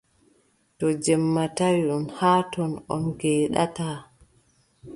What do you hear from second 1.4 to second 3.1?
tawi on haa ɗo, on